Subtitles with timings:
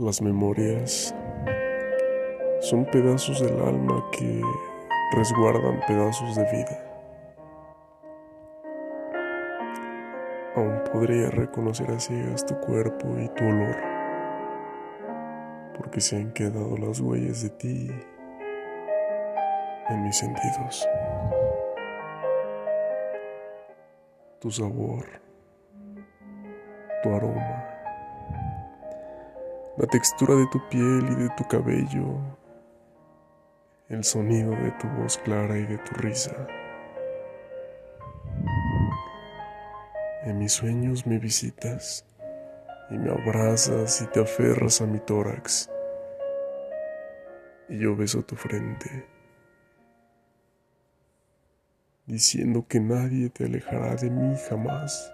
[0.00, 1.14] Las memorias
[2.58, 4.42] son pedazos del alma que
[5.12, 6.84] resguardan pedazos de vida.
[10.56, 13.76] Aún podría reconocer a ciegas tu cuerpo y tu olor,
[15.78, 17.90] porque se han quedado las huellas de ti
[19.90, 20.88] en mis sentidos.
[24.40, 25.04] Tu sabor,
[27.04, 27.63] tu aroma
[29.76, 32.20] la textura de tu piel y de tu cabello,
[33.88, 36.46] el sonido de tu voz clara y de tu risa.
[40.22, 42.06] En mis sueños me visitas
[42.90, 45.70] y me abrazas y te aferras a mi tórax
[47.68, 49.06] y yo beso tu frente,
[52.06, 55.10] diciendo que nadie te alejará de mí jamás.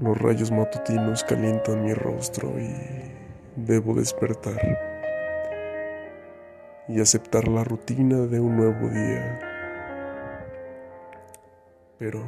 [0.00, 2.74] Los rayos matutinos calientan mi rostro y
[3.54, 4.58] debo despertar
[6.88, 9.38] y aceptar la rutina de un nuevo día.
[11.96, 12.24] Pero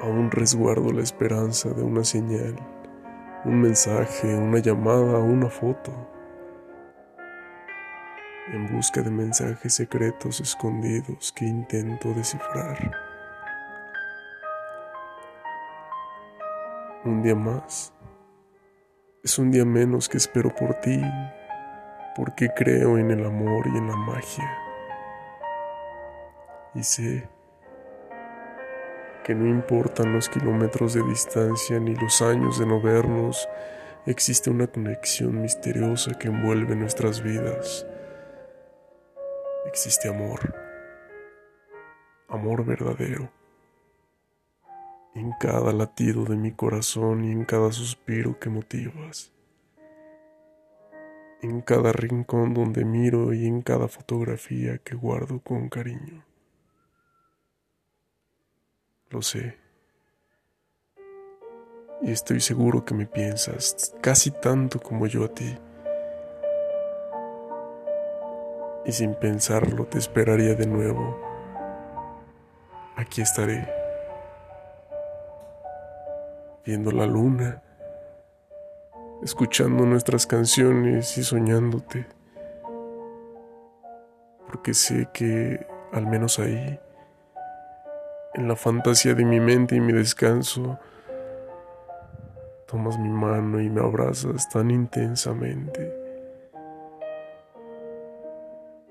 [0.00, 2.56] aún resguardo la esperanza de una señal,
[3.44, 5.92] un mensaje, una llamada, una foto.
[8.50, 13.07] En busca de mensajes secretos escondidos que intento descifrar.
[17.08, 17.92] Un día más.
[19.24, 21.00] Es un día menos que espero por ti,
[22.14, 24.58] porque creo en el amor y en la magia.
[26.74, 27.28] Y sé
[29.24, 33.48] que no importan los kilómetros de distancia ni los años de no vernos,
[34.06, 37.86] existe una conexión misteriosa que envuelve nuestras vidas.
[39.66, 40.54] Existe amor,
[42.28, 43.37] amor verdadero
[45.18, 49.32] en cada latido de mi corazón y en cada suspiro que motivas,
[51.42, 56.24] en cada rincón donde miro y en cada fotografía que guardo con cariño.
[59.10, 59.58] Lo sé.
[62.02, 65.58] Y estoy seguro que me piensas casi tanto como yo a ti.
[68.86, 71.18] Y sin pensarlo te esperaría de nuevo.
[72.94, 73.87] Aquí estaré
[76.68, 77.62] viendo la luna,
[79.22, 82.06] escuchando nuestras canciones y soñándote,
[84.46, 86.78] porque sé que al menos ahí,
[88.34, 90.78] en la fantasía de mi mente y mi descanso,
[92.66, 95.90] tomas mi mano y me abrazas tan intensamente.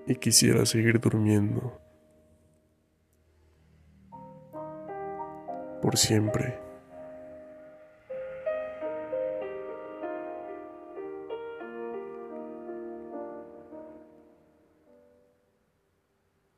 [0.07, 1.79] Y quisiera seguir durmiendo
[5.79, 6.66] por siempre.